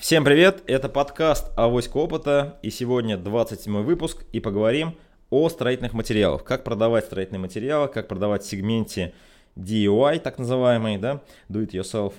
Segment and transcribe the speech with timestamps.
[0.00, 4.96] Всем привет, это подкаст «Авоська опыта» и сегодня 27 выпуск и поговорим
[5.28, 6.42] о строительных материалах.
[6.42, 9.12] Как продавать строительные материалы, как продавать в сегменте
[9.56, 12.14] DIY, так называемый, да, do it yourself.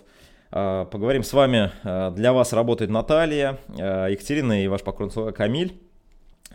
[0.51, 5.81] А, поговорим с вами, а, для вас работает Наталья, а, Екатерина и ваш покровитель Камиль.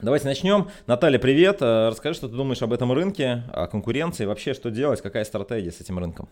[0.01, 0.69] Давайте начнем.
[0.87, 1.61] Наталья, привет.
[1.61, 5.81] Расскажи, что ты думаешь об этом рынке, о конкуренции, вообще что делать, какая стратегия с
[5.81, 6.29] этим рынком?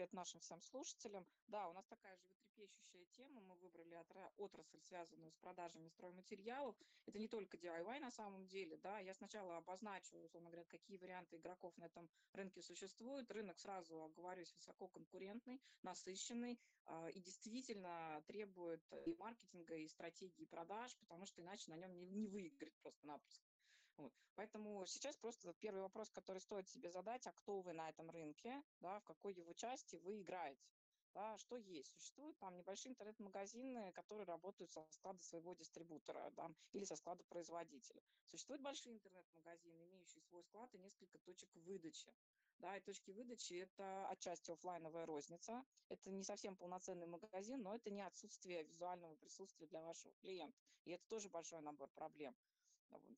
[0.00, 1.26] Привет нашим всем слушателям.
[1.48, 3.42] Да, у нас такая же животрепещущая тема.
[3.42, 4.02] Мы выбрали
[4.38, 6.74] отрасль, связанную с продажами стройматериалов.
[7.04, 8.78] Это не только DIY на самом деле.
[8.78, 8.98] Да.
[9.00, 13.30] Я сначала обозначу, условно говоря, какие варианты игроков на этом рынке существуют.
[13.30, 21.26] Рынок, сразу оговорюсь, высококонкурентный, насыщенный э, и действительно требует и маркетинга, и стратегии продаж, потому
[21.26, 23.49] что иначе на нем не, не выиграть просто-напросто.
[24.34, 28.62] Поэтому сейчас просто первый вопрос, который стоит себе задать, а кто вы на этом рынке,
[28.80, 30.70] да, в какой его части вы играете.
[31.14, 31.92] Да, что есть?
[31.96, 38.02] Существуют там небольшие интернет-магазины, которые работают со склада своего дистрибутора да, или со склада производителя.
[38.24, 42.14] Существуют большие интернет-магазины, имеющие свой склад и несколько точек выдачи.
[42.60, 45.64] Да, и точки выдачи– это отчасти офлайновая розница.
[45.88, 50.58] Это не совсем полноценный магазин, но это не отсутствие визуального присутствия для вашего клиента.
[50.84, 52.36] И это тоже большой набор проблем.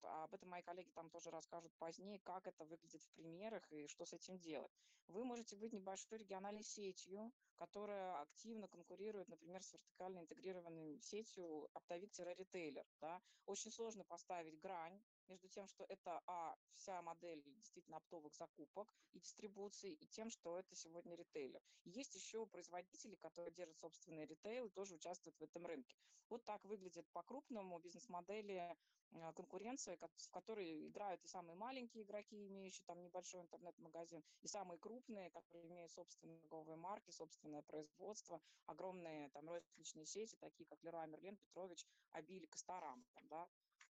[0.02, 3.86] А об этом мои коллеги там тоже расскажут позднее, как это выглядит в примерах и
[3.86, 4.72] что с этим делать.
[5.08, 12.86] Вы можете быть небольшой региональной сетью, которая активно конкурирует, например, с вертикально интегрированной сетью оптовик-ритейлер.
[13.00, 13.20] Да?
[13.46, 19.20] Очень сложно поставить грань между тем, что это а, вся модель действительно оптовых закупок и
[19.20, 21.62] дистрибуции, и тем, что это сегодня ритейлер.
[21.84, 25.96] Есть еще производители, которые держат собственный ритейл и тоже участвуют в этом рынке.
[26.28, 28.76] Вот так выглядит по-крупному бизнес-модели
[29.14, 34.78] а, конкуренция, в которой играют и самые маленькие игроки, имеющие там небольшой интернет-магазин, и самые
[34.78, 41.06] крупные, которые имеют собственные торговые марки, собственное производство, огромные там розничные сети, такие как Леруа
[41.06, 43.04] Мерлен, Петрович, Абиль, Косторам.
[43.24, 43.48] Да?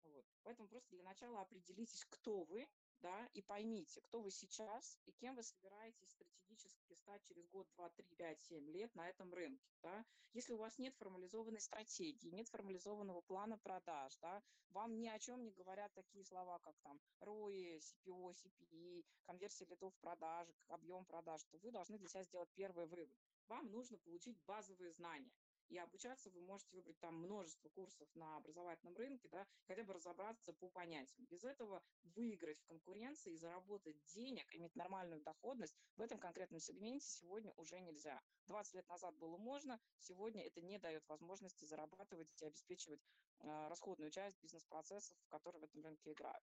[0.04, 0.26] Вот.
[0.44, 2.68] Поэтому просто для начала определитесь, кто вы,
[3.00, 7.90] да, и поймите, кто вы сейчас и кем вы собираетесь стратегически стать через год, два,
[7.90, 10.06] три, пять, семь лет на этом рынке, да.
[10.34, 15.44] Если у вас нет формализованной стратегии, нет формализованного плана продаж, да, вам ни о чем
[15.44, 21.44] не говорят такие слова, как там ROI, CPO, CPE, конверсия лидов в продажи, объем продаж,
[21.46, 23.18] то вы должны для себя сделать первый вывод.
[23.48, 25.32] Вам нужно получить базовые знания.
[25.70, 30.54] И обучаться вы можете выбрать там множество курсов на образовательном рынке, да, хотя бы разобраться
[30.54, 31.26] по понятиям.
[31.26, 37.54] Без этого выиграть в конкуренции, заработать денег, иметь нормальную доходность в этом конкретном сегменте сегодня
[37.58, 38.22] уже нельзя.
[38.48, 43.02] 20 лет назад было можно, сегодня это не дает возможности зарабатывать и обеспечивать
[43.40, 46.44] э, расходную часть бизнес-процессов, которые в этом рынке играют.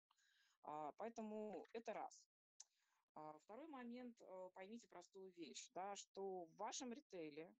[0.62, 2.23] А, поэтому это раз.
[3.15, 7.53] А, второй момент, э, поймите простую вещь, да, что в вашем ритейле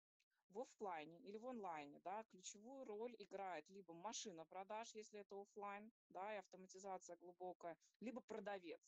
[0.49, 5.93] в офлайне или в онлайне, да, ключевую роль играет либо машина продаж, если это офлайн,
[6.09, 8.81] да, и автоматизация глубокая, либо продавец.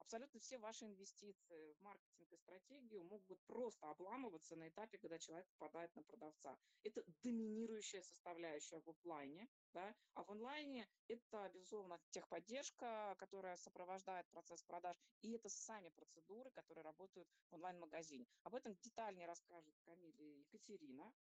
[0.00, 5.46] Абсолютно все ваши инвестиции в маркетинг и стратегию могут просто обламываться на этапе, когда человек
[5.58, 6.58] попадает на продавца.
[6.82, 14.62] Это доминирующая составляющая в офлайне, да, а в онлайне это, безусловно, техподдержка, которая сопровождает процесс
[14.62, 18.26] продаж, и это сами процедуры, которые работают в онлайн-магазине.
[18.42, 21.12] Об этом детальнее расскажет Камиль и Екатерина.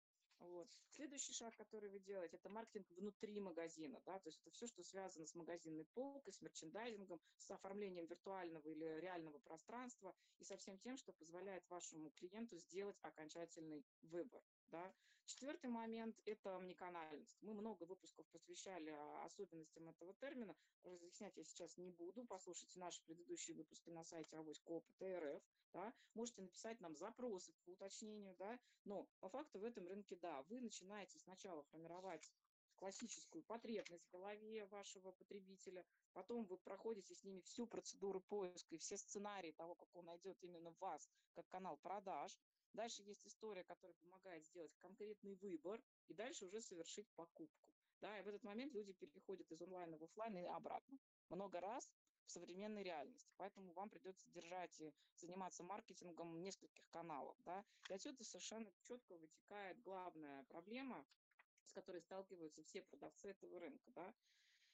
[0.41, 0.69] Вот.
[0.91, 4.01] Следующий шаг, который вы делаете, это маркетинг внутри магазина.
[4.07, 4.19] Да?
[4.19, 9.01] То есть это все, что связано с магазинной полкой, с мерчендайзингом, с оформлением виртуального или
[9.01, 14.43] реального пространства и со всем тем, что позволяет вашему клиенту сделать окончательный выбор.
[14.71, 14.93] Да?
[15.29, 17.37] Четвертый момент– это омниканальность.
[17.43, 18.91] Мы много выпусков посвящали
[19.27, 20.57] особенностям этого термина.
[20.85, 22.25] Разъяснять я сейчас не буду.
[22.25, 25.43] Послушайте наши предыдущие выпуски на сайте авоська.опыта.рф.
[25.75, 25.93] Да?
[26.15, 28.35] Можете написать нам запросы по уточнению.
[28.39, 28.59] Да?
[28.85, 32.33] Но по факту в этом рынке, да, вы начинаете сначала формировать
[32.79, 38.79] классическую потребность в голове вашего потребителя, потом вы проходите с ними всю процедуру поиска и
[38.79, 42.39] все сценарии того, как он найдет именно вас как канал продаж,
[42.73, 47.75] Дальше есть история, которая помогает сделать конкретный выбор и дальше уже совершить покупку.
[48.01, 50.99] Да, и в этот момент люди переходят из онлайна в офлайн и обратно.
[51.31, 51.91] Много раз
[52.29, 53.33] в современной реальности.
[53.37, 57.37] Поэтому вам придется держать и заниматься маркетингом нескольких каналов.
[57.45, 57.65] Да?
[57.89, 61.05] И отсюда совершенно четко вытекает главная проблема,
[61.65, 63.91] с которой сталкиваются все продавцы этого рынка.
[63.91, 64.15] Да?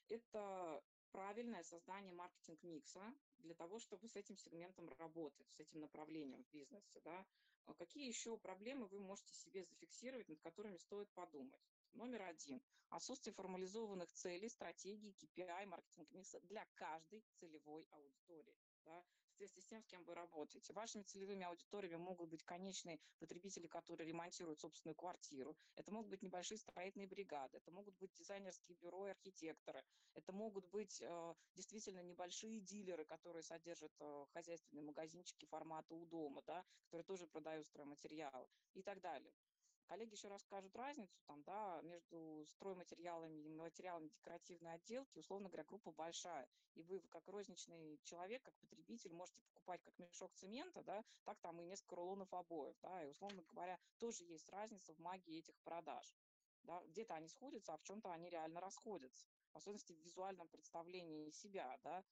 [0.09, 0.83] Это
[1.13, 7.01] правильное создание маркетинг-микса для того, чтобы с этим сегментом работать, с этим направлением в бизнесе.
[7.01, 7.25] Да?
[7.67, 11.61] А какие еще проблемы вы можете себе зафиксировать, над которыми стоит подумать?
[11.95, 12.61] Номер один.
[12.91, 18.59] Отсутствие формализованных целей, стратегий, KPI, маркетинг-микса для каждой целевой аудитории.
[18.85, 19.05] Да?
[19.35, 20.73] Соответствии с тем, с кем вы работаете.
[20.73, 25.57] Вашими целевыми аудиториями могут быть конечные потребители, которые ремонтируют собственную квартиру.
[25.75, 29.85] Это могут быть небольшие строительные бригады, это могут быть дизайнерские бюро и архитекторы,
[30.15, 36.43] это могут быть э, действительно небольшие дилеры, которые содержат э, хозяйственные магазинчики формата у дома,
[36.47, 39.33] да, которые тоже продают стройматериалы и так далее.
[39.87, 45.19] Коллеги еще расскажут разницу там, да, между стройматериалами и материалами декоративной отделки.
[45.19, 46.49] Условно говоря, группа большая.
[46.75, 51.61] И вы, как розничный человек, как потребитель, можете покупать как мешок цемента, да, так там
[51.61, 52.77] и несколько рулонов обоев.
[52.81, 56.17] Да, и, условно говоря, тоже есть разница в магии этих продаж.
[56.63, 56.83] Да.
[56.87, 59.27] Где-то они сходятся, а в чем-то они реально расходятся.
[59.53, 61.79] В особенности в визуальном представлении себя.
[61.83, 62.05] Да.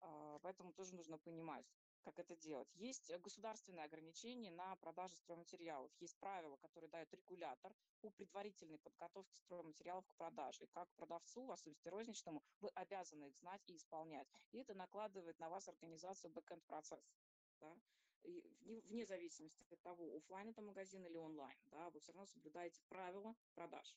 [0.00, 1.66] А, поэтому тоже нужно понимать
[2.06, 2.72] как это делать.
[2.74, 5.90] Есть э, государственные ограничения на продажу стройматериалов.
[5.98, 10.64] Есть правила, которые дает регулятор по предварительной подготовке стройматериалов к продаже.
[10.64, 14.28] И как продавцу, особенно розничному, вы обязаны их знать и исполнять.
[14.52, 17.16] И это накладывает на вас организацию бэкэнд процесса.
[17.60, 17.76] Да?
[18.22, 22.26] И вне, вне зависимости от того, офлайн это магазин или онлайн, да, вы все равно
[22.26, 23.96] соблюдаете правила продаж,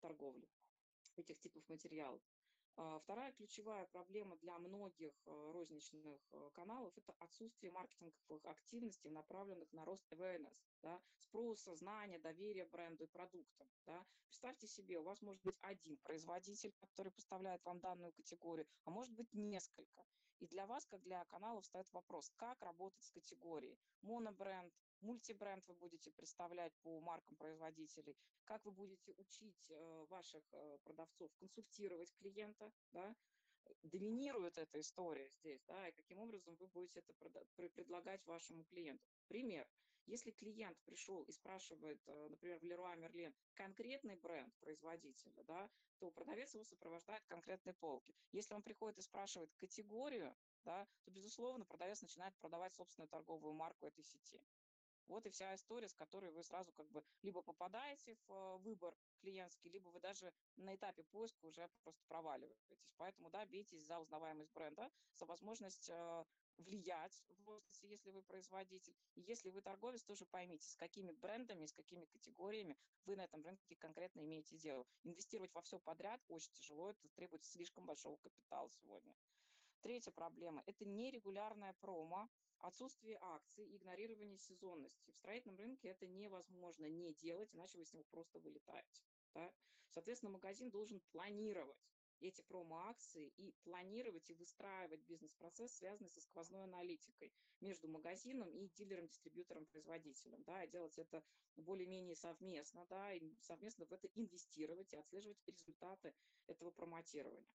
[0.00, 0.48] торговли
[1.16, 2.20] этих типов материалов.
[2.76, 9.70] А, вторая ключевая проблема для многих э, розничных э, каналов– это отсутствие маркетинговых активностей, направленных
[9.72, 13.68] на рост awareness, да, спроса, знания, доверия бренду и продуктам.
[13.84, 14.06] Да.
[14.24, 19.12] Представьте себе, у вас может быть один производитель, который поставляет вам данную категорию, а может
[19.12, 20.06] быть несколько.
[20.38, 23.78] И для вас, как для канала, встает вопрос, как работать с категорией.
[24.00, 30.78] Монобренд, мультибренд вы будете представлять по маркам производителей, как вы будете учить э, ваших э,
[30.84, 33.14] продавцов консультировать клиента, да,
[33.82, 37.12] доминирует эта история здесь, да, и каким образом вы будете это
[37.70, 39.04] предлагать вашему клиенту.
[39.28, 39.68] Пример.
[40.06, 46.10] Если клиент пришел и спрашивает, э, например, в Leroy Merlin конкретный бренд производителя, да, то
[46.10, 48.12] продавец его сопровождает конкретной полки.
[48.32, 50.34] Если он приходит и спрашивает категорию,
[50.64, 54.40] да, то, безусловно, продавец начинает продавать собственную торговую марку этой сети.
[55.12, 58.96] Вот и вся история, с которой вы сразу как бы либо попадаете в э, выбор
[59.18, 62.82] клиентский, либо вы даже на этапе поиска уже просто проваливаетесь.
[62.96, 66.24] Поэтому, да, бейтесь за узнаваемость бренда, за возможность э,
[66.56, 68.96] влиять в розниче, если вы производитель.
[69.16, 73.76] Если вы торговец, тоже поймите, с какими брендами, с какими категориями вы на этом рынке
[73.76, 74.86] конкретно имеете дело.
[75.02, 79.14] Инвестировать во все подряд очень тяжело, это требует слишком большого капитала сегодня.
[79.82, 85.10] Третья проблема– это нерегулярная промо, отсутствие акций, игнорирование сезонности.
[85.10, 89.02] В строительном рынке это невозможно не делать, иначе вы с него просто вылетаете.
[89.34, 89.52] Да?
[89.90, 91.84] Соответственно, магазин должен планировать
[92.20, 99.08] эти промо-акции и планировать и выстраивать бизнес-процесс, связанный со сквозной аналитикой между магазином и дилером,
[99.08, 100.44] дистрибьютором, производителем.
[100.44, 101.24] Да, и делать это
[101.56, 106.14] более-менее совместно, да, и совместно в это инвестировать и отслеживать результаты
[106.46, 107.50] этого промотирования.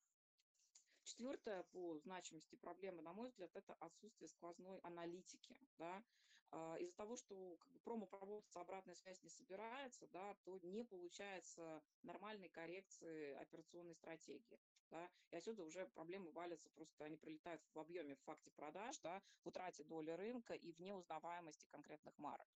[1.07, 5.57] Четвертая по значимости проблема, на мой взгляд, это отсутствие сквозной аналитики.
[5.77, 6.04] Да?
[6.51, 10.83] А, из-за того, что как бы, промо проводится, обратная связь не собирается, да, то не
[10.83, 14.59] получается нормальной коррекции операционной стратегии.
[14.89, 15.09] Да?
[15.31, 19.48] И отсюда уже проблемы валятся, просто они прилетают в объеме в факте продаж, да, в
[19.48, 22.50] утрате доли рынка и в неузнаваемости конкретных марок.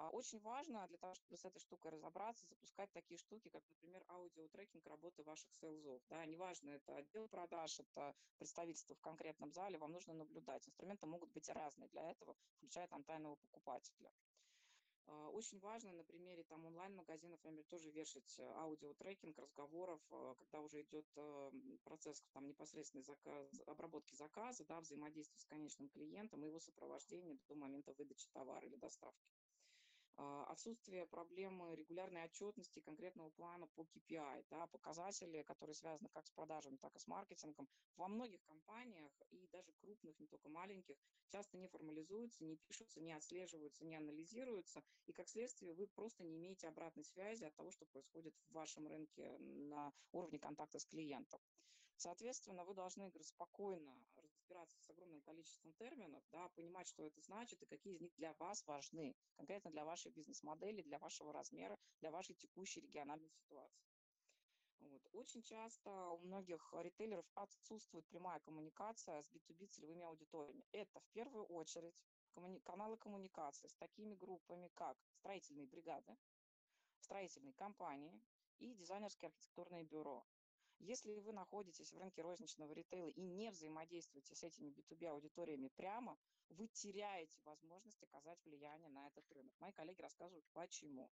[0.00, 4.02] А, очень важно для того, чтобы с этой штукой разобраться, запускать такие штуки, как, например,
[4.08, 6.00] аудиотрекинг работы ваших сейлзов.
[6.08, 10.66] Да, неважно, это отдел продаж, это представительство в конкретном зале, вам нужно наблюдать.
[10.66, 14.10] Инструменты могут быть разные для этого, включая там тайного покупателя.
[15.06, 20.60] А, очень важно на примере там онлайн-магазинов, например, тоже вешать э, аудиотрекинг разговоров, э, когда
[20.60, 21.50] уже идет э,
[21.84, 27.54] процесс там непосредственной заказ, обработки заказа, да, взаимодействия с конечным клиентом и его сопровождения до
[27.54, 29.39] момента выдачи товара или доставки.
[30.22, 36.30] А, отсутствие проблемы регулярной отчетности конкретного плана по KPI, да, показатели, которые связаны как с
[36.30, 40.98] продажами, так и с маркетингом, во многих компаниях и даже крупных, не только маленьких,
[41.30, 46.36] часто не формализуются, не пишутся, не отслеживаются, не анализируются, и как следствие вы просто не
[46.36, 51.40] имеете обратной связи от того, что происходит в вашем рынке на уровне контакта с клиентом.
[51.96, 53.96] Соответственно, вы должны спокойно
[54.50, 58.34] разбираться с огромным количеством терминов, да, понимать, что это значит и какие из них для
[58.34, 63.88] вас важны, конкретно для вашей бизнес-модели, для вашего размера, для вашей текущей региональной ситуации.
[64.80, 65.02] Вот.
[65.12, 70.64] Очень часто у многих ритейлеров отсутствует прямая коммуникация с B2B целевыми аудиториями.
[70.72, 72.02] Это в первую очередь
[72.34, 76.16] коммуни- каналы коммуникации с такими группами, как строительные бригады,
[76.98, 78.20] строительные компании
[78.58, 80.26] и дизайнерские архитектурные бюро.
[80.80, 86.18] Если вы находитесь в рынке розничного ритейла и не взаимодействуете с этими B2B аудиториями прямо,
[86.48, 89.52] вы теряете возможность оказать влияние на этот рынок.
[89.60, 91.10] Мои коллеги рассказывают, почему.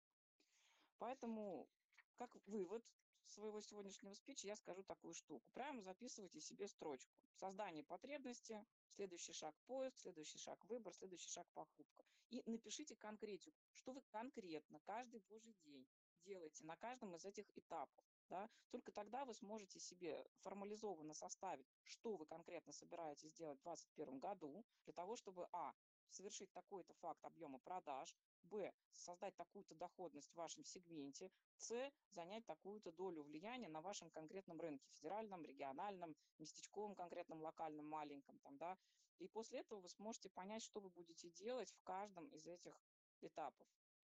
[0.98, 1.70] Поэтому,
[2.16, 2.84] как вывод,
[3.28, 5.48] своего сегодняшнего спича я скажу такую штуку.
[5.54, 7.16] Прямо записывайте себе строчку.
[7.36, 8.66] Создание потребности,
[8.96, 12.04] следующий шаг поиск, следующий шаг выбор, следующий шаг покупка.
[12.30, 15.88] И напишите конкретику, что вы конкретно каждый божий день
[16.24, 18.06] делаете на каждом из этих этапов.
[18.32, 18.50] Да?
[18.70, 24.66] Только тогда вы сможете себе формализованно составить, что вы конкретно собираетесь делать в 2021 году,
[24.86, 25.74] для того, чтобы, а,
[26.10, 32.94] совершить такой-то факт объема продаж, б, создать такую-то доходность в вашем сегменте, с, занять такую-то
[32.94, 38.78] долю влияния на вашем конкретном рынке, федеральном, региональном, местечковом, конкретном, локальном, маленьком, там, да,
[39.20, 42.82] и после этого вы сможете понять, что вы будете делать в каждом из этих
[43.20, 43.68] этапов.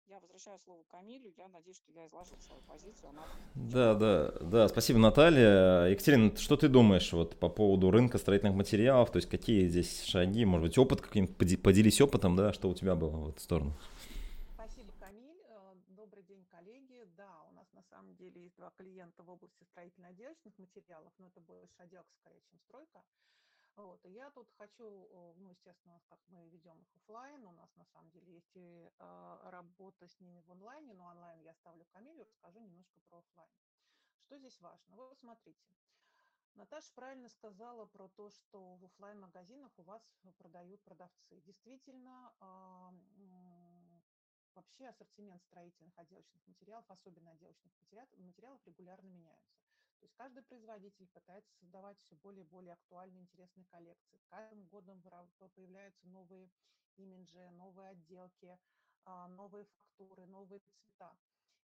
[0.07, 1.33] Я возвращаю слово Камилю.
[1.35, 3.09] Я надеюсь, что я изложил свою позицию.
[3.09, 3.23] Она...
[3.55, 4.67] Да, да, да.
[4.67, 5.87] Спасибо, Наталья.
[5.87, 9.11] Екатерина, что ты думаешь вот по поводу рынка строительных материалов?
[9.11, 10.45] То есть какие здесь шаги?
[10.45, 11.63] Может быть, опыт каким-нибудь?
[11.63, 13.73] Поделись опытом, да, что у тебя было в эту сторону?
[14.53, 15.41] Спасибо, Камиль.
[15.49, 17.07] Э, добрый день, коллеги.
[17.17, 21.41] Да, у нас на самом деле есть два клиента в области строительно-отделочных материалов, но это
[21.41, 23.01] больше отделка скорее, чем стройка.
[23.75, 27.85] Вот, и я тут хочу, ну, естественно, как мы ведем их офлайн, у нас на
[27.85, 32.23] самом деле есть и э, работа с ними в онлайне, но онлайн я ставлю Камилю,
[32.23, 33.51] расскажу немножко про офлайн.
[34.21, 34.95] Что здесь важно?
[34.95, 35.59] Вот смотрите,
[36.53, 40.01] Наташа правильно сказала про то, что в офлайн магазинах у вас
[40.37, 41.41] продают продавцы.
[41.41, 42.91] Действительно, э,
[44.53, 47.73] вообще ассортимент строительных отделочных материалов, особенно отделочных
[48.19, 49.64] материалов, регулярно меняются.
[50.05, 54.21] То есть каждый производитель пытается создавать все более и более актуальные, интересные коллекции.
[54.27, 55.01] Каждым годом
[55.55, 56.51] появляются новые
[56.97, 58.55] имиджи, новые отделки,
[59.05, 61.17] а, новые фактуры, новые цвета.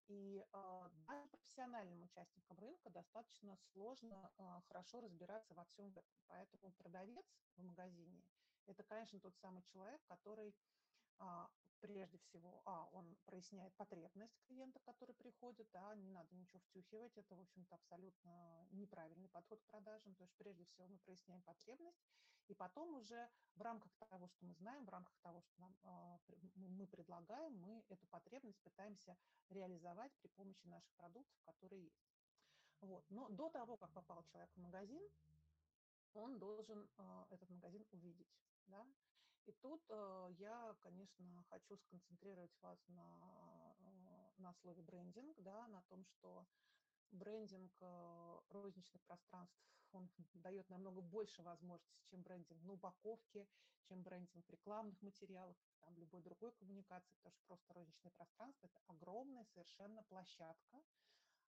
[0.07, 6.03] И э, даже профессиональным участникам рынка достаточно сложно э, хорошо разбираться во всем этом.
[6.27, 7.25] Поэтому продавец
[7.57, 8.23] в магазине–
[8.65, 10.55] это, конечно, тот самый человек, который
[11.19, 11.47] а,
[11.81, 17.35] прежде всего, а, он проясняет потребность клиента, который приходит, да, не надо ничего втюхивать, это,
[17.35, 21.99] в общем-то, абсолютно неправильный подход к продажам, то есть прежде всего мы проясняем потребность,
[22.47, 26.19] и потом уже в рамках того, что мы знаем, в рамках того, что нам, э,
[26.55, 29.17] мы предлагаем, мы эту потребность пытаемся
[29.49, 32.11] реализовать при помощи наших продуктов, которые есть.
[32.81, 33.05] Вот.
[33.09, 35.01] Но до того, как попал человек в магазин,
[36.13, 38.27] он должен э, этот магазин увидеть.
[38.67, 38.85] Да?
[39.45, 45.81] И тут э, я, конечно, хочу сконцентрировать вас на, э, на слове брендинг, да, на
[45.83, 46.45] том, что
[47.11, 49.57] брендинг э, розничных пространств,
[49.93, 53.47] он дает намного больше возможностей, чем брендинг на упаковке,
[53.87, 59.43] чем брендинг рекламных материалов, там, любой другой коммуникации, потому что просто розничное пространство– это огромная
[59.45, 60.81] совершенно площадка,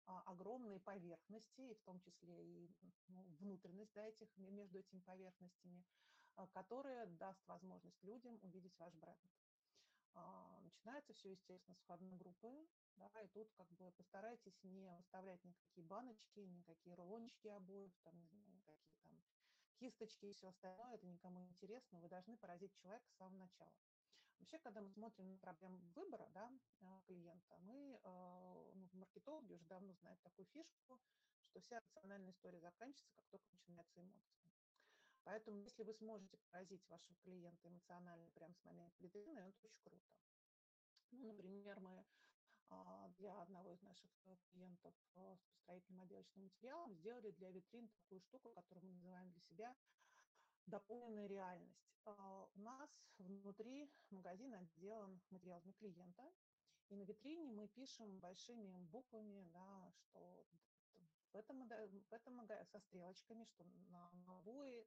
[0.05, 2.75] а, огромные поверхности, и в том числе и
[3.07, 5.85] ну, внутренность да, этих, между этими поверхностями–
[6.36, 9.32] а, которая даст возможность людям увидеть ваш бренд.
[10.16, 12.52] А, начинается все, естественно, с входной группы,
[12.96, 18.28] да, и тут как бы постарайтесь не выставлять никакие баночки, никакие рулончики обоев, там, не
[18.28, 19.24] знаю, никакие там
[19.80, 23.74] кисточки и все остальное, это никому не интересно, вы должны поразить человека с самого начала.
[24.40, 29.66] Вообще, когда мы смотрим на проблему выбора да, а, клиента, мы ну, в маркетологе уже
[29.66, 31.00] давно знаем такую фишку,
[31.46, 34.52] что вся рациональная история заканчивается, как только начинаются эмоции.
[35.24, 40.06] Поэтому, если вы сможете поразить вашего клиента эмоционально прямо с момента витрины, это очень круто.
[41.12, 42.06] Ну, например, мы
[42.70, 47.88] а, для одного из наших э, клиентов э, с строительным отделочным материалом сделали для витрин
[47.89, 49.75] такую штуку, которую мы называем для себя
[50.65, 51.94] дополненная реальность.
[52.06, 56.24] А, у нас внутри магазин отделан материалами клиента,
[56.89, 60.46] и на витрине мы пишем большими буквами, да, что
[61.34, 64.86] в этом, в со стрелочками, что на, обои,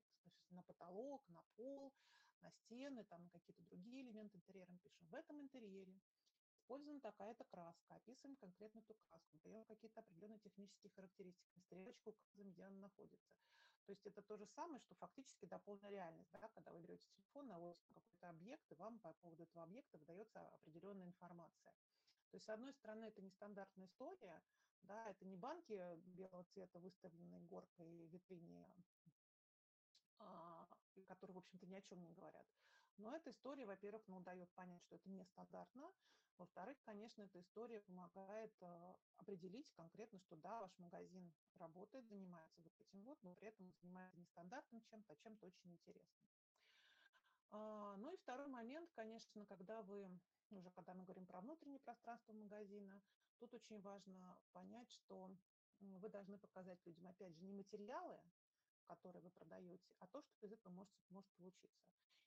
[0.51, 1.93] на потолок, на пол,
[2.41, 5.09] на стены, там какие-то другие элементы интерьера мы пишем.
[5.09, 6.01] В этом интерьере
[6.55, 12.63] использована такая-то краска, описываем конкретно эту краску, даем какие-то определенные технические характеристики, стрелочку указываем, где
[12.65, 13.35] она находится.
[13.87, 17.47] То есть это то же самое, что фактически дополненная реальность, да, когда вы берете телефон,
[17.47, 21.73] наводите какой-то объект, и вам по поводу этого объекта выдается определенная информация.
[22.31, 24.43] То есть, с одной стороны, это нестандартная история,
[24.87, 28.67] да, это не банки белого цвета, выставленные горкой в витрине,
[30.19, 30.69] а,
[31.07, 32.47] которые, в общем-то, ни о чем не говорят.
[32.99, 35.93] Но эта история, во-первых, ну, дает понять, что это нестандартно.
[36.39, 42.73] Во-вторых, конечно, эта история помогает э, определить конкретно, что да, ваш магазин работает, занимается вот
[42.79, 46.21] этим вот, но при этом занимается нестандартным чем-то, а чем-то очень интересным.
[47.51, 50.11] А, ну и второй момент, конечно, когда вы,
[50.51, 53.01] уже когда мы говорим про внутреннее пространство магазина,
[53.39, 55.31] Тут очень важно понять, что
[55.81, 58.19] вы должны показать людям, опять же, не материалы,
[58.87, 61.85] которые вы продаете, а то, что из этого может, может получиться.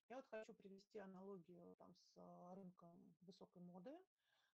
[0.10, 4.00] Я вот хочу привести аналогию там, с рынком высокой моды.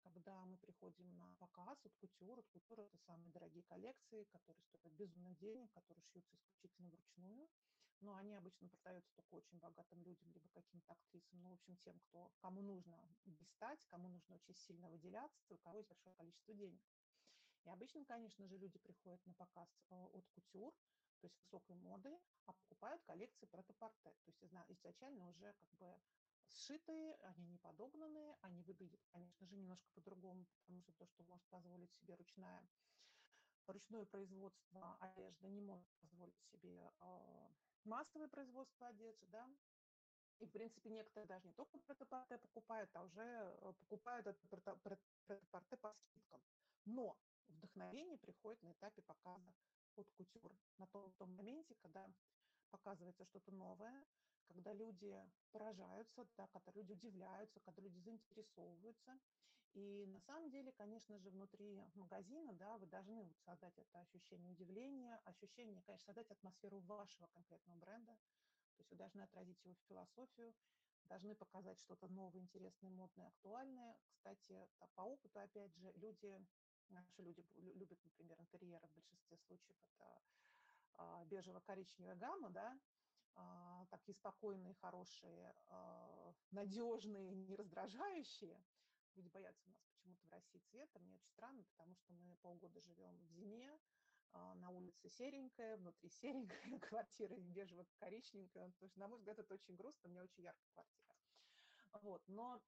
[0.03, 4.93] когда мы приходим на показ, от кутюр, от кутюр это самые дорогие коллекции, которые стоят
[4.95, 7.49] безумных денег, которые шьются исключительно вручную,
[8.01, 11.99] но они обычно продаются только очень богатым людям, либо каким-то актрисам, ну, в общем, тем,
[12.01, 16.83] кто, кому нужно блистать, кому нужно очень сильно выделяться, у кого есть большое количество денег.
[17.65, 20.73] И обычно, конечно же, люди приходят на показ э, от кутюр,
[21.21, 24.11] то есть высокой моды, а покупают коллекции претапорте.
[24.25, 26.01] То есть изначально уже как бы
[26.47, 31.47] сшитые, они не подогнанные, они выглядят, конечно же, немножко по-другому, потому что то, что может
[31.49, 32.67] позволить себе ручная,
[33.67, 37.51] ручное производство одежды, не может позволить себе э,
[37.85, 39.49] массовое производство одежды, да,
[40.41, 45.77] и, в принципе, некоторые даже не только претапорте покупают, а уже э, покупают это претапорте
[45.77, 46.41] по скидкам.
[46.87, 47.17] Но
[47.49, 49.55] вдохновение приходит на этапе показа
[49.97, 52.07] от кутюр, на том, том моменте, когда
[52.71, 54.03] показывается что-то новое,
[54.49, 55.23] когда люди
[55.53, 59.19] поражаются, да, когда люди удивляются, когда люди заинтересовываются.
[59.75, 64.51] И на самом деле, конечно же, внутри магазина, да, вы должны вот создать это ощущение
[64.51, 68.13] удивления, ощущение, конечно, создать атмосферу вашего конкретного бренда.
[68.77, 70.55] То есть вы должны отразить его философию,
[71.05, 73.97] должны показать что-то новое, интересное, модное, актуальное.
[74.11, 76.45] Кстати, по опыту, опять же, люди,
[76.89, 79.77] наши люди любят, например, интерьеры в большинстве случаев.
[79.83, 80.23] Это
[80.95, 82.79] а, бежево-коричневая гамма, да,
[83.35, 88.61] а, такие спокойные, хорошие, а, надежные, не раздражающие.
[89.15, 90.99] Люди боятся у нас почему-то в России цвета.
[91.01, 93.79] Мне очень странно, потому что мы полгода живем в зиме,
[94.33, 98.73] а, на улице серенькая, внутри серенькая, квартира бежево-коричневенькая.
[98.79, 101.17] То есть, на мой взгляд, это очень грустно, у меня очень яркая квартира.
[101.93, 102.63] Вот, но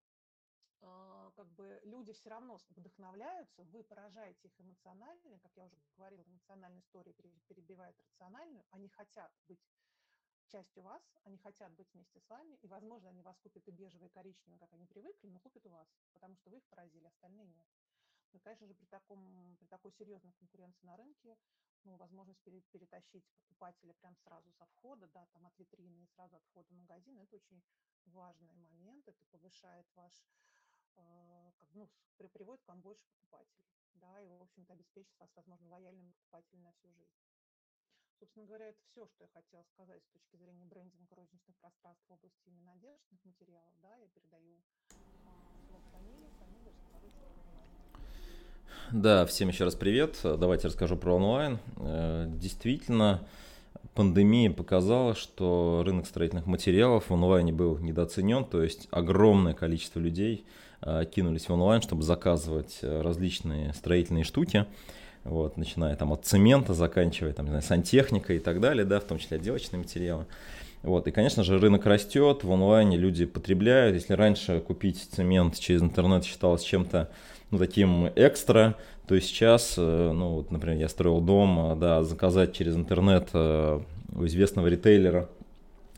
[1.37, 6.81] как бы люди все равно вдохновляются, вы поражаете их эмоционально, как я уже говорила, эмоциональная
[6.81, 7.13] история
[7.47, 9.61] перебивает рациональную, они хотят быть
[10.53, 14.09] частью вас, они хотят быть вместе с вами, и, возможно, они вас купят и бежевый,
[14.09, 17.47] и коричневый, как они привыкли, но купят у вас, потому что вы их поразили, остальные
[17.47, 17.67] нет.
[18.33, 21.39] Ну, конечно же, при, таком, при такой серьезной конкуренции на рынке,
[21.85, 26.45] ну, возможность перетащить покупателя прям сразу со входа, да, там от витрины и сразу от
[26.45, 27.63] входа в магазин, это очень
[28.05, 30.13] важный момент, это повышает ваш,
[30.97, 31.89] э, как, ну,
[32.35, 36.73] приводит к вам больше покупателей, да, и, в общем-то, обеспечит вас, возможно, лояльным покупателем на
[36.73, 37.32] всю жизнь.
[38.23, 42.13] Собственно говоря, это все, что я хотела сказать с точки зрения брендинга розничных пространств в
[42.13, 43.75] области именно одежных материалов.
[43.83, 44.63] Да, я передаю
[45.27, 45.31] а,
[48.93, 50.21] Да, всем еще раз привет.
[50.23, 51.59] Давайте расскажу про онлайн.
[51.79, 53.27] Э, действительно,
[53.95, 60.47] пандемия показала, что рынок строительных материалов в онлайне был недооценен, то есть огромное количество людей
[60.81, 64.69] э, кинулись в онлайн, чтобы заказывать э, различные строительные штуки
[65.25, 69.05] вот, начиная там от цемента, заканчивая там, не знаю, сантехникой и так далее, да, в
[69.05, 70.27] том числе отделочные материалы.
[70.83, 73.95] Вот, и, конечно же, рынок растет, в онлайне люди потребляют.
[73.95, 77.09] Если раньше купить цемент через интернет считалось чем-то
[77.53, 82.75] ну, таким экстра, то сейчас, э, ну, вот, например, я строил дом, да, заказать через
[82.75, 83.81] интернет э,
[84.15, 85.29] у известного ритейлера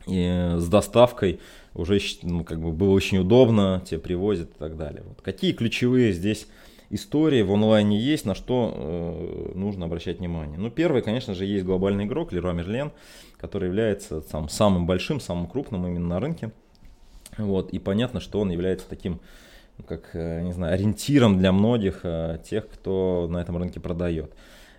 [0.05, 1.39] и с доставкой
[1.73, 5.03] уже ну, как бы было очень удобно, тебе привозят и так далее.
[5.05, 5.21] Вот.
[5.21, 6.47] Какие ключевые здесь
[6.95, 10.57] истории в онлайне есть, на что э, нужно обращать внимание.
[10.57, 12.91] Ну, первый, конечно же, есть глобальный игрок Леруа Мерлен,
[13.37, 16.51] который является сам, самым большим, самым крупным именно на рынке.
[17.37, 19.19] Вот, и понятно, что он является таким,
[19.87, 24.33] как, э, не знаю, ориентиром для многих э, тех, кто на этом рынке продает.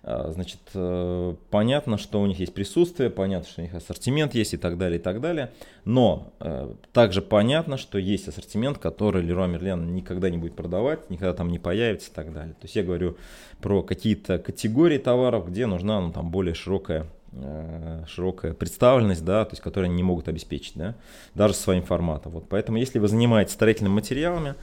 [0.07, 4.57] Значит, э, понятно, что у них есть присутствие, понятно, что у них ассортимент есть и
[4.57, 5.51] так далее, и так далее.
[5.85, 11.35] Но э, также понятно, что есть ассортимент, который Leroy Merlin никогда не будет продавать, никогда
[11.35, 12.55] там не появится и так далее.
[12.55, 13.17] То есть я говорю
[13.61, 19.55] про какие-то категории товаров, где нужна ну, там более широкая э, широкая представленность, да, то
[19.55, 20.95] есть, которые они не могут обеспечить, да,
[21.35, 22.31] даже своим форматом.
[22.31, 24.55] Вот, поэтому, если вы занимаетесь строительными материалами,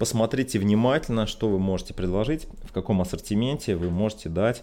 [0.00, 4.62] Посмотрите внимательно, что вы можете предложить, в каком ассортименте вы можете дать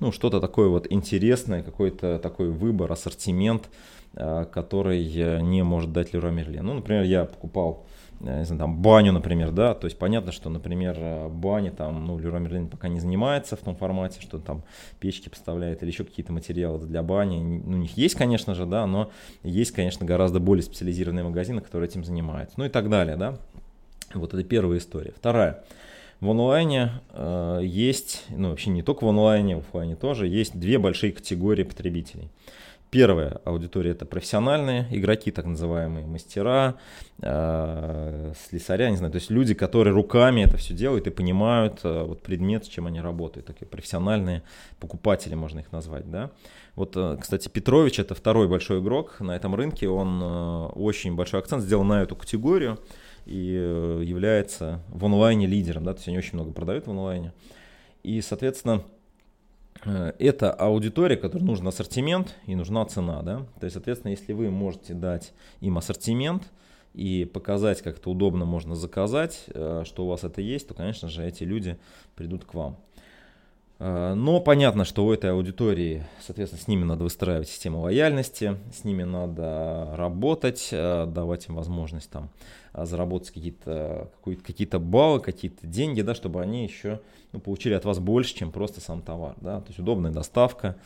[0.00, 3.68] ну, что-то такое вот интересное, какой-то такой выбор, ассортимент,
[4.14, 5.04] э, который
[5.42, 6.64] не может дать Леруа Мерлен.
[6.64, 7.84] Ну, например, я покупал
[8.20, 12.06] э, не знаю, там, баню, например, да, то есть понятно, что, например, э, бани там,
[12.06, 14.62] ну, Леруа Мерлен пока не занимается в том формате, что там
[15.00, 18.86] печки поставляет или еще какие-то материалы для бани, ну, у них есть, конечно же, да,
[18.86, 19.10] но
[19.42, 23.36] есть, конечно, гораздо более специализированные магазины, которые этим занимаются, ну и так далее, да,
[24.14, 25.12] вот это первая история.
[25.16, 25.64] Вторая.
[26.20, 30.78] В онлайне э, есть, ну вообще не только в онлайне, в офлайне тоже, есть две
[30.78, 32.28] большие категории потребителей.
[32.90, 36.76] Первая аудитория это профессиональные игроки, так называемые мастера,
[37.20, 42.04] э, слесаря, не знаю, то есть люди, которые руками это все делают и понимают э,
[42.04, 44.42] вот предмет, с чем они работают, такие профессиональные
[44.80, 46.30] покупатели, можно их назвать, да.
[46.76, 51.40] Вот, э, кстати, Петрович это второй большой игрок на этом рынке, он э, очень большой
[51.40, 52.78] акцент сделал на эту категорию.
[53.28, 57.32] И э, является в онлайне лидером, да, то есть они очень много продают в онлайне.
[58.02, 58.82] И, соответственно,
[59.84, 63.46] э, это аудитория, которой нужен ассортимент и нужна цена, да.
[63.60, 66.50] То есть, соответственно, если вы можете дать им ассортимент
[66.94, 71.08] и показать, как это удобно можно заказать, э, что у вас это есть, то, конечно
[71.08, 71.78] же, эти люди
[72.16, 72.78] придут к вам.
[73.78, 78.84] Э, но понятно, что у этой аудитории, соответственно, с ними надо выстраивать систему лояльности, с
[78.84, 82.30] ними надо работать, э, давать им возможность там
[82.74, 87.00] э, заработать какие-то какие баллы, какие-то деньги, да, чтобы они еще
[87.32, 89.34] ну, получили от вас больше, чем просто сам товар.
[89.40, 89.60] Да?
[89.60, 90.76] То есть удобная доставка,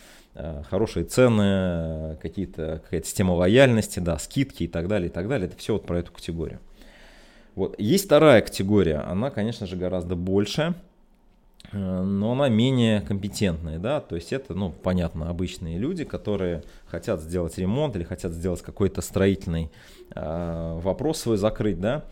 [0.69, 5.47] хорошие цены, какие-то, какая-то система лояльности, да, скидки и так далее, и так далее.
[5.47, 6.59] Это все вот про эту категорию.
[7.55, 7.79] Вот.
[7.79, 10.75] Есть вторая категория, она, конечно же, гораздо Э,
[11.73, 17.57] но она менее компетентная, да, то есть это, ну, понятно, обычные люди, которые хотят сделать
[17.57, 19.71] ремонт или хотят сделать какой-то строительный
[20.15, 22.05] э, вопрос свой закрыть, да,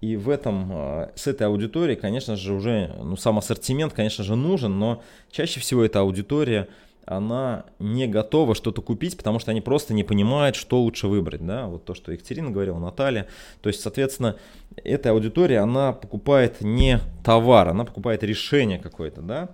[0.00, 4.36] и в этом, э, с этой аудиторией, конечно же, уже, ну, сам ассортимент, конечно же,
[4.36, 6.68] нужен, но чаще всего эта аудитория
[7.08, 11.66] она не готова что-то купить, потому что они просто не понимают, что лучше выбрать, да,
[11.66, 13.26] вот то, что Екатерина говорила, Наталья,
[13.62, 14.36] то есть, соответственно,
[14.76, 19.48] эта аудитория, она покупает не товар, она покупает решение какое-то, да,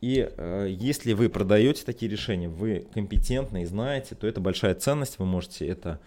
[0.00, 5.18] и э, если вы продаете такие решения, вы компетентны и знаете, то это большая ценность,
[5.18, 5.98] вы можете это,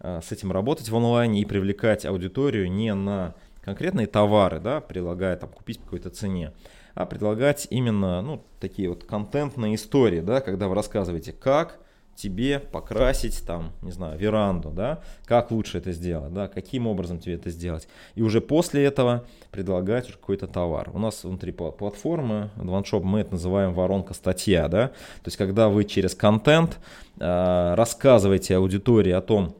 [0.00, 5.36] э, с этим работать в онлайне и привлекать аудиторию не на конкретные товары, да, прилагая
[5.36, 6.52] там купить по какой-то цене,
[6.94, 11.78] предлагать именно ну, такие вот контентные истории, да, когда вы рассказываете, как
[12.20, 17.36] тебе покрасить там, не знаю, веранду, да, как лучше это сделать, да, каким образом тебе
[17.36, 17.88] это сделать.
[18.14, 20.90] И уже после этого предлагать какой-то товар.
[20.92, 25.84] У нас внутри платформы OneShop мы это называем воронка статья, да, то есть когда вы
[25.84, 26.78] через контент
[27.18, 29.54] э, рассказываете аудитории о том,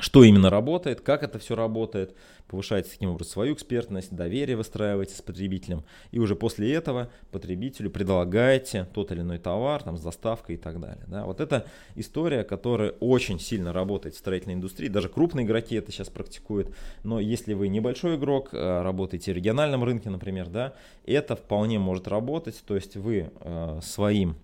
[0.00, 2.14] что именно работает, как это все работает,
[2.48, 8.88] повышаете таким образом свою экспертность, доверие выстраиваете с потребителем, и уже после этого потребителю предлагаете
[8.92, 11.04] тот или иной товар там, с доставкой и так далее.
[11.06, 11.24] Да?
[11.24, 16.08] Вот это история, которая очень сильно работает в строительной индустрии, даже крупные игроки это сейчас
[16.08, 20.74] практикуют, но если вы небольшой игрок, э, работаете в региональном рынке, например, да,
[21.06, 24.36] это вполне может работать, то есть вы э, своим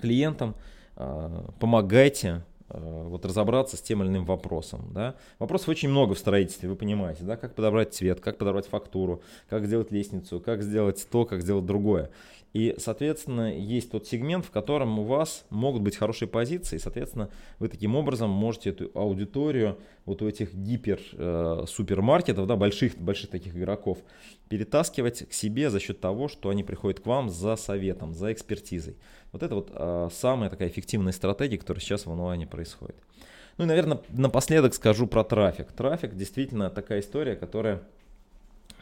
[0.00, 0.54] клиентам
[0.96, 4.90] э, помогаете вот разобраться с тем или иным вопросом.
[4.92, 5.14] Да?
[5.38, 7.36] Вопросов очень много в строительстве, вы понимаете, да?
[7.36, 12.10] как подобрать цвет, как подобрать фактуру, как сделать лестницу, как сделать то, как сделать другое.
[12.56, 17.28] И, соответственно, есть тот сегмент, в котором у вас могут быть хорошие позиции, и, соответственно,
[17.58, 19.76] вы таким образом можете эту аудиторию
[20.06, 21.64] вот у этих гипер э,
[22.46, 23.98] да, больших, больших таких игроков,
[24.48, 28.96] перетаскивать к себе за счет того, что они приходят к вам за советом, за экспертизой.
[29.32, 32.96] Вот это вот э, самая такая эффективная стратегия, которая сейчас в онлайне происходит.
[33.58, 35.72] Ну и, наверное, напоследок скажу про трафик.
[35.72, 37.82] Трафик действительно такая история, которая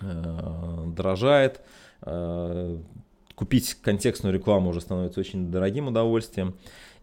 [0.01, 1.61] э, дорожает.
[2.03, 2.79] Э,
[3.35, 6.55] купить контекстную рекламу уже становится очень дорогим удовольствием.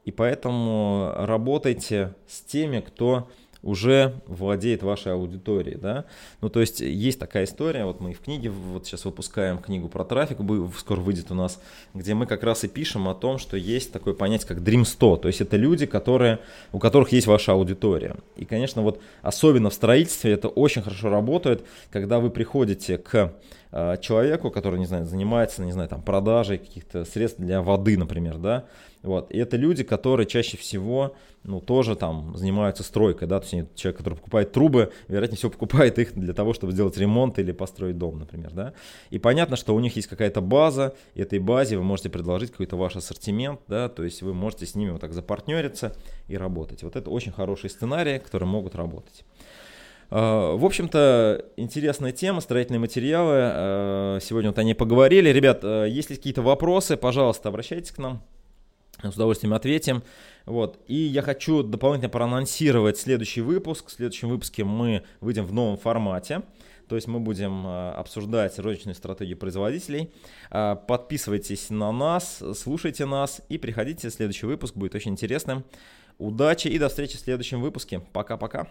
[0.06, 3.30] И поэтому работайте с теми, кто
[3.63, 6.06] уже владеет вашей аудиторией, да.
[6.41, 10.04] Ну, то есть есть такая история, вот мы в книге, вот сейчас выпускаем книгу про
[10.04, 10.38] трафик,
[10.78, 11.62] скоро выйдет у нас,
[11.93, 15.17] где мы как раз и пишем о том, что есть такое понятие, как Dream 100,
[15.17, 16.39] то есть это люди, которые,
[16.71, 18.15] у которых есть ваша аудитория.
[18.36, 23.34] И, конечно, вот особенно в строительстве это очень хорошо работает, когда вы приходите к
[23.72, 28.38] э, человеку, который, не знаю, занимается, не знаю, там, продажей каких-то средств для воды, например,
[28.38, 28.66] да,
[29.04, 29.32] вот.
[29.32, 33.98] И это люди, которые чаще всего, ну, тоже там занимаются стройкой, да, то есть человек,
[33.98, 38.20] который покупает трубы, вероятнее всего покупает их для того, чтобы сделать ремонт или построить дом,
[38.20, 38.74] например, да.
[39.10, 42.76] И понятно, что у них есть какая-то база, и этой базе вы можете предложить какой-то
[42.78, 45.96] ваш ассортимент, да, то есть вы можете с ними вот так запартнериться
[46.28, 46.84] и работать.
[46.84, 49.26] Вот это очень хороший сценарий, которые могут работать.
[50.12, 53.36] А, в общем-то, интересная тема, строительные материалы.
[53.38, 55.30] А, сегодня вот о ней поговорили.
[55.30, 58.21] Ребят, а, если какие-то вопросы, пожалуйста, обращайтесь к нам
[59.02, 60.04] с удовольствием ответим.
[60.45, 60.78] Вот.
[60.88, 63.88] И я хочу дополнительно проанонсировать следующий выпуск.
[63.88, 66.43] В следующем выпуске мы выйдем в новом формате.
[66.88, 70.12] То есть мы будем обсуждать розничную стратегию производителей.
[70.52, 74.12] Подписывайтесь на нас, слушайте нас и приходите.
[74.12, 75.63] Следующий выпуск будет очень интересным.
[76.19, 78.02] Удачи и до встречи в следующем выпуске.
[78.13, 78.67] Пока-пока.